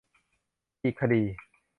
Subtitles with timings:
[0.83, 1.21] อีกคดี